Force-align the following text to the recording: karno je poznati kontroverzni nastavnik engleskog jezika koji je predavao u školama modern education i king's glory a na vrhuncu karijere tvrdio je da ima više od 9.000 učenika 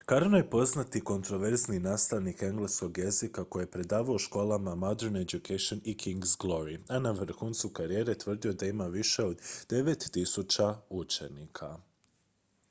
karno 0.05 0.37
je 0.37 0.49
poznati 0.49 1.01
kontroverzni 1.03 1.79
nastavnik 1.79 2.41
engleskog 2.43 2.97
jezika 2.97 3.43
koji 3.43 3.63
je 3.63 3.71
predavao 3.71 4.15
u 4.15 4.23
školama 4.25 4.75
modern 4.75 5.15
education 5.15 5.81
i 5.83 5.95
king's 5.95 6.37
glory 6.45 6.79
a 6.87 6.99
na 6.99 7.11
vrhuncu 7.11 7.69
karijere 7.69 8.17
tvrdio 8.17 8.49
je 8.49 8.55
da 8.59 8.65
ima 8.65 8.87
više 8.87 9.23
od 9.25 9.37
9.000 9.69 10.75
učenika 10.89 11.75